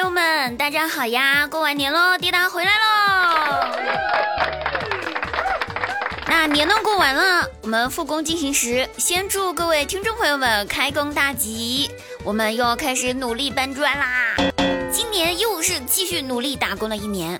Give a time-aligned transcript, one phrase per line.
[0.00, 1.46] 朋友们，大家好呀！
[1.46, 3.76] 过完年喽，滴答回来喽。
[6.26, 11.90] 那年呢过完了，我们复工进行时，先祝各位听众朋友们开工大吉，
[12.24, 14.34] 我们又要开始努力搬砖啦！
[14.90, 17.38] 今年又是继续努力打工的一年。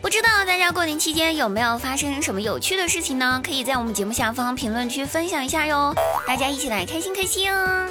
[0.00, 3.42] 不知道大家过年期间有没有发生什么有趣的事情呢？
[3.44, 5.94] 可以在我们节目下方评论区分享一下哟，
[6.26, 7.86] 大家一起来开心开心哦！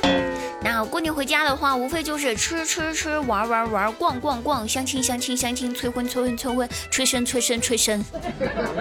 [0.63, 8.03] 那过年回家的话，无非就是吃吃吃，玩玩玩，逛逛逛，相亲相亲相亲，催婚催婚催婚，催生催生催生。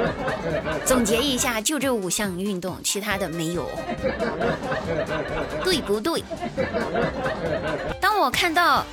[0.86, 3.68] 总结一下，就这五项运动，其他的没有。
[5.64, 6.22] 对不对？
[8.00, 8.84] 当我看到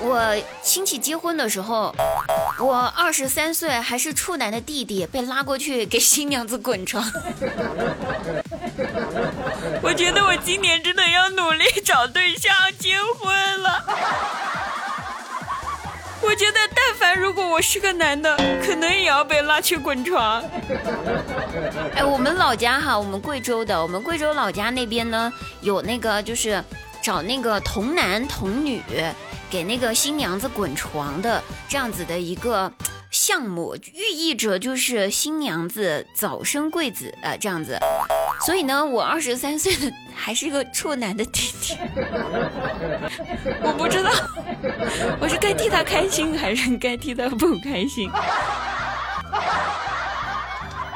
[0.00, 1.94] 我亲戚结婚的时候，
[2.60, 7.04] 我二十三岁还是处男的弟弟被拉过去给新娘子滚床。
[9.82, 13.84] 我觉得我今年真的要努力找对象结婚了。
[16.20, 20.42] 我觉得，但凡如果我是个男的，可能也要被拉去滚床。
[21.94, 26.62] 哎，我们老家哈，我们贵州的，我们贵州老家那边呢，有那个就是
[27.00, 28.82] 找那个童男童女
[29.48, 32.70] 给那个新娘子滚床的这样子的一个
[33.10, 37.78] 项目，寓意着就是新娘子早生贵子啊，这样子。
[38.40, 41.76] 所以呢，我二十三岁的还是个处男的弟弟，
[43.62, 44.10] 我不知道
[45.20, 48.10] 我是该替他开心还是该替他不开心。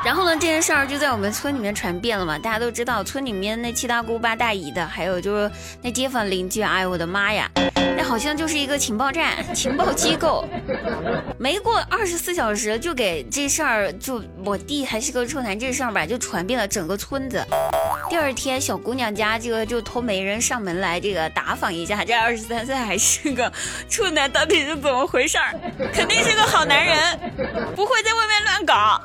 [0.04, 5.50] 然后呢，这件事儿就在我们村里面传遍了嘛，大家都知道，村里面那七大姑八大姨的，还有就是
[5.80, 7.48] 那街坊邻居，哎呦我的妈呀，
[7.96, 10.44] 那好像就是一个情报站、情报机构。
[11.38, 17.44] 没过二十四小时，就给这事儿，就我弟还是个处男这事儿吧，就传遍了整个村子。
[18.10, 23.50] 第二天，小姑娘家这个就托媒人上门来这个打访一下，这二十三岁还是个
[23.88, 25.54] 处男，到底是怎么回事儿？
[25.92, 26.96] 肯定是个好男人，
[27.76, 29.00] 不会在外面乱搞。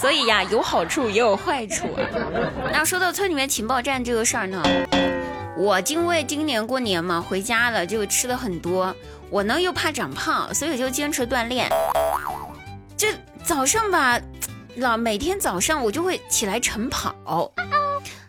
[0.00, 2.00] 所以呀，有好处也有坏处啊。
[2.72, 4.62] 那说到村里面情报站这个事儿呢，
[5.56, 8.94] 我因为今年过年嘛，回家了就吃的很多，
[9.28, 11.68] 我呢又怕长胖，所以就坚持锻炼。
[12.96, 13.08] 这
[13.42, 14.20] 早上吧，
[14.76, 17.52] 老每天早上我就会起来晨跑，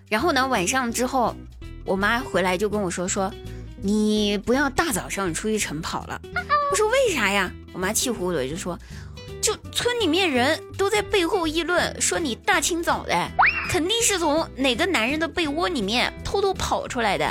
[0.08, 1.36] 然后呢晚上之后，
[1.86, 3.32] 我妈回来就跟我说说，
[3.82, 6.20] 你不要大早上出去晨跑了。
[6.72, 7.52] 我说为啥呀？
[7.74, 8.78] 我妈气呼呼的就说。
[9.50, 13.16] 就村里面人都在背后议论，说你大清早的，
[13.68, 17.26] 肯定是从哪个男人的被窝里面偷偷跑出来的，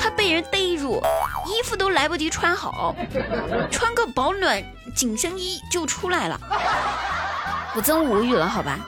[0.00, 0.98] 他被人逮住，
[1.46, 2.96] 衣服都来不及穿好，
[3.70, 4.64] 穿个保暖
[4.96, 6.40] 紧身衣就出来了。
[7.74, 8.78] 我真无语了，好吧。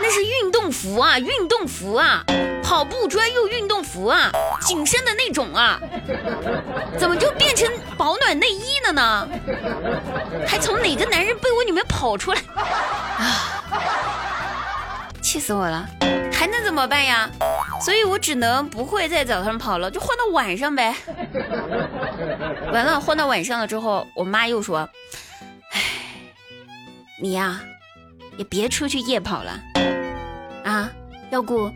[0.00, 2.24] 那是运动服啊，运动服啊，
[2.62, 4.30] 跑步专用运动服啊，
[4.62, 5.80] 紧身的那种啊，
[6.98, 9.28] 怎么就变成保暖内衣了呢？
[10.46, 12.40] 还从哪个男人被窝里面跑出来？
[12.56, 13.62] 啊！
[15.20, 15.86] 气死我了！
[16.32, 17.28] 还能怎么办呀？
[17.80, 20.94] 所以我只能不会在早上跑了，就换到晚上呗。
[22.72, 24.88] 完了，换到晚上了之后，我妈又说
[25.72, 25.80] ：“哎，
[27.20, 27.60] 你呀，
[28.40, 29.60] 也别出去夜跑了。”
[30.64, 30.90] 啊，
[31.30, 31.70] 要不，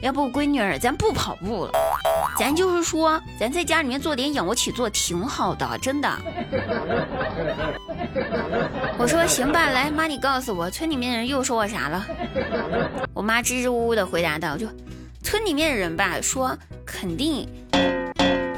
[0.00, 1.72] 要不闺女儿，咱不跑步了，
[2.38, 6.10] 咱就是说，咱在家里面做点仰卧起坐，挺好的，真的。
[8.96, 12.06] 我说行吧，来妈，你告诉我，村里面人又说我啥了？
[13.12, 14.66] 我妈支支吾吾的回答道：“就
[15.22, 17.46] 村里面的人吧，说肯定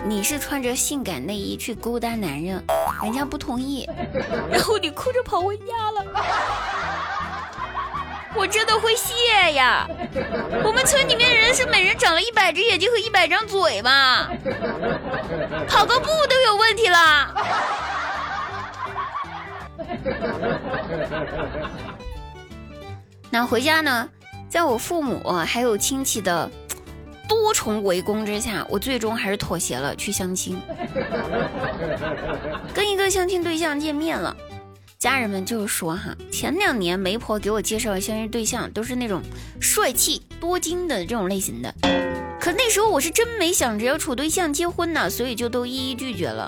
[0.06, 2.62] 你是穿着性感内衣去勾搭男人，
[3.02, 3.88] 人家不同意，
[4.50, 6.04] 然后你哭着跑回家了。”
[8.36, 9.86] 我真的会谢呀！
[10.64, 14.28] 我们村里面人是每人长了一百只眼睛和一百张嘴吗？
[15.68, 17.34] 跑个步都有问题了。
[23.30, 24.08] 那回家呢，
[24.48, 26.50] 在我父母还有亲戚的
[27.28, 30.60] 多重围攻之下，我最终还是妥协了，去相亲，
[32.72, 34.36] 跟一个相亲对象见面了。
[35.00, 39.22] 家人们就是说哈，前两年媒婆给我介绍的相亲对象都是那种
[39.58, 41.74] 帅气多金的这种类型的，
[42.38, 46.46] 可那时候我是真没想着要处对象结婚呢，所以就都一一拒绝了。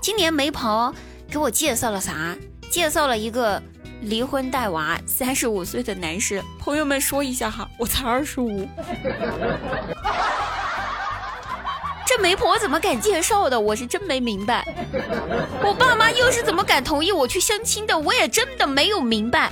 [0.00, 0.92] 今年媒婆
[1.30, 2.36] 给我介绍了啥？
[2.68, 3.62] 介绍了一个
[4.00, 6.42] 离婚带娃、三十五岁的男士。
[6.58, 8.68] 朋友们说一下哈，我才二十五。
[12.22, 13.58] 这媒婆怎么敢介绍的？
[13.58, 14.64] 我是真没明白。
[15.60, 17.98] 我爸妈又是怎么敢同意我去相亲的？
[17.98, 19.50] 我也真的没有明白。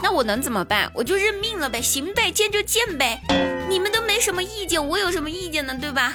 [0.00, 0.88] 那我能怎么办？
[0.94, 3.20] 我就认命了呗，行呗，见就见呗。
[3.68, 5.74] 你们都没什什么意见，我有什么意见呢？
[5.80, 6.12] 对吧？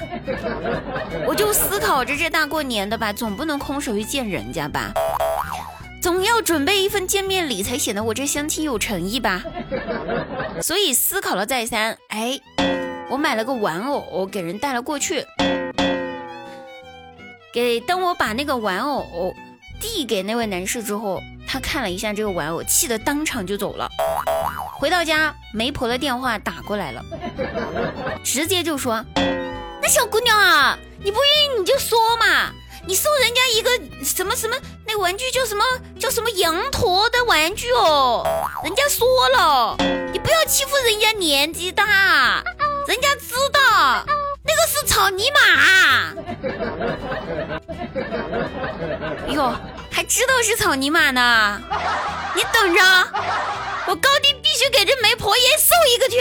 [1.25, 4.91] 我就思考着这大过年的吧，总不能空手去见人家吧，
[5.99, 9.41] 总要准备一份见面礼，才显得我这相亲有诚意吧。
[10.61, 12.39] 所以思考了再三，哎，
[13.09, 15.25] 我买了个玩偶给人带了过去。
[17.53, 19.35] 给当我把那个玩偶
[19.79, 23.87] 递给那位男士之后，他看了一下这个玩偶，气得当场就走了。
[24.73, 27.03] 回到家，媒婆的电话打过来了，
[28.23, 29.05] 直接就说
[29.79, 32.51] ：“那小姑娘啊，你不愿意你就说嘛，
[32.87, 33.69] 你送人家一个
[34.03, 34.57] 什么什么
[34.87, 35.63] 那玩具叫什么
[35.99, 38.25] 叫什么羊驼的玩具哦，
[38.63, 39.77] 人家说了，
[40.11, 42.43] 你不要欺负人家年纪大，
[42.87, 44.03] 人家知道。”
[44.45, 45.39] 那个是草泥马，
[49.33, 49.55] 哟，
[49.89, 51.61] 还知道是草泥马呢？
[52.35, 52.81] 你等着，
[53.87, 56.19] 我高低必须给这媒婆爷送一个去。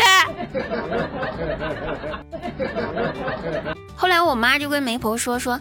[3.96, 5.60] 后来我妈就跟媒婆说说，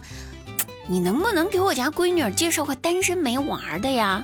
[0.86, 4.22] 你能不能给我家闺女介绍个单身没娃的呀？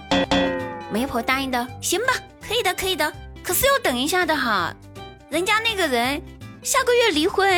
[0.93, 2.13] 媒婆答应的，行吧，
[2.47, 3.13] 可以的，可以的，
[3.43, 4.73] 可是要等一下的哈，
[5.29, 6.23] 人家那个人。
[6.63, 7.49] 下个月离婚，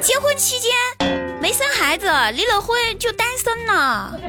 [0.00, 0.70] 结婚期间
[1.40, 4.18] 没生孩子，离了婚就单身了。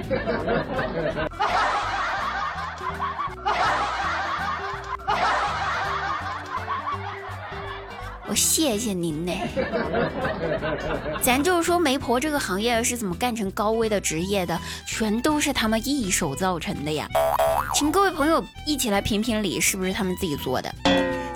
[8.25, 9.33] 我谢谢您呢。
[11.21, 14.57] 咱就是说，媒婆这个行业是怎么干成高危的职业的，
[14.87, 17.07] 全都是他们一手造成的呀。
[17.75, 20.73] 请各位朋友一起来评评理，是不是他们自己做的？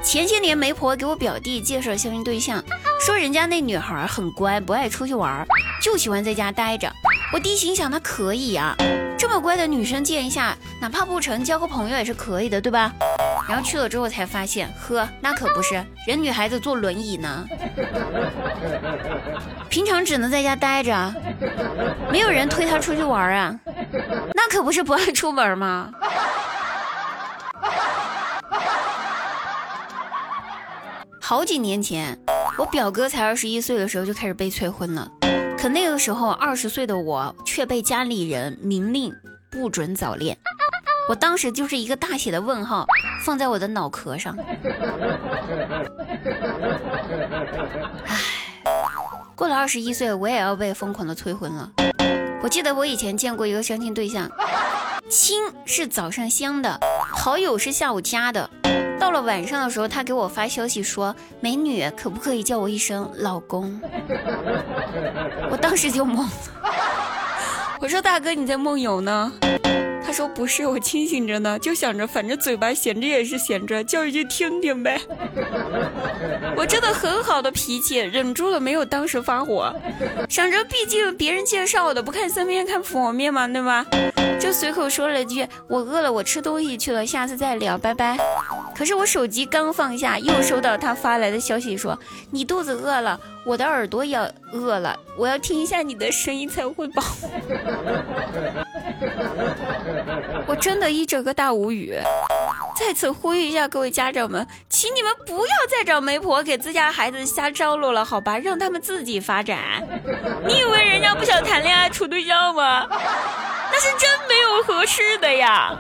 [0.08, 2.64] 前些年，媒婆给我表弟介绍相亲对象，
[2.98, 5.46] 说人家那女孩很乖，不爱出去玩，
[5.82, 6.90] 就喜欢在家待着。
[7.34, 8.74] 我弟心想，那可以啊，
[9.20, 12.90] 这么乖的女生见一下，哪怕不成，交个朋友也是可以的，对吧？
[13.50, 17.46] 然后去了之后才发现，呵，那可不是，人女孩子坐轮椅呢，
[19.68, 21.14] 平常只能在家待着，
[22.10, 23.60] 没有人推她出去玩啊，
[24.34, 25.92] 那可不是不爱出门吗？
[31.30, 32.18] 好几年前，
[32.58, 35.12] 我表哥才二十一岁的时候就开始被催婚了，
[35.58, 39.14] 可那个时候二十岁的我却被家里人明令
[39.50, 40.38] 不准早恋，
[41.10, 42.88] 我当时就是一个大写的问号
[43.26, 44.38] 放在我的脑壳上。
[48.06, 48.16] 唉，
[49.36, 51.70] 过了二十一岁，我也要被疯狂的催婚了。
[52.42, 54.32] 我记得我以前见过一个相亲对象，
[55.10, 56.80] 亲是早上相的，
[57.12, 58.50] 好友是下午加的。
[59.00, 63.80] 到了晚上的时候，他给我发消息说：“美女，可不可以叫我一声老公？”
[65.50, 66.30] 我当时就懵了。
[67.80, 69.32] 我说：“大哥，你在梦游呢？”
[70.04, 75.00] 他说：“不是，我清醒着呢，就想着反正嘴巴闲着也是闲着，叫一句听听呗。”
[76.56, 79.74] 我真的很好的脾气，忍住了没有当时发火，
[80.30, 83.86] 想着毕竟别人介绍的，不看僧面看佛面嘛，对吧？
[84.40, 88.18] 就随口说了句：“我饿了，我吃东西去了，下次再聊，拜拜。”
[88.78, 91.98] 可是我手机刚放下，又收到他发来的消息，说
[92.30, 94.16] 你肚子饿了，我的耳朵也
[94.54, 97.02] 饿了，我要听一下你的声音才会饱。
[100.46, 101.98] 我真的一整个大无语。
[102.80, 108.38] 在此呼吁一下各位家长们，请你们不要再找媒婆给自家孩子瞎招落了，好吧？
[108.38, 109.58] 让他们自己发展。
[110.46, 112.88] 你以为人家不想谈恋爱处对象吗？
[113.80, 115.78] 是真没有合适的呀。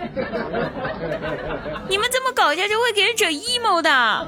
[1.89, 4.27] 你们这么搞下去会给人整 emo 的。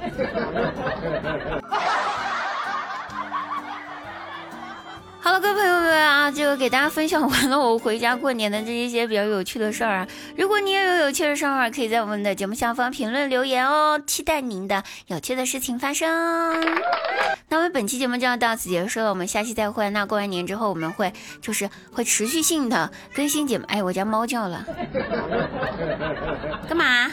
[5.22, 10.08] 好了，各位朋友们啊，就给大家分享完了我回家过年的这一些比较有趣的事儿啊。
[10.38, 16.10] 如果你也有有趣的事儿，可以在我们的节目下方评论留言哦，期待您的有趣的事情发生。
[17.50, 19.90] 那我们本期节目就要到此结束了，我们下期再会。
[19.90, 23.66] 那过完年之后，我们会就是会持续性的更新节目。
[23.68, 24.66] 哎，我家猫叫了，
[26.68, 27.12] 干嘛？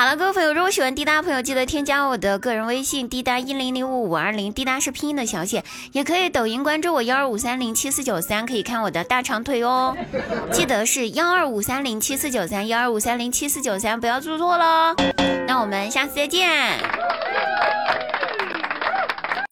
[0.00, 9.94] 好了，各位朋友，如果喜欢滴答朋友，记得添加我的个人微信滴答一零零五五二零，滴答是拼音的小写，也可以抖音关注我幺二五三零七四九三，可以看我的大长腿哦。
[10.50, 14.96] 记得是幺二五三零七四九三，幺二五三零七四九三，不要做错喽。
[15.46, 16.48] 那我们下次再见。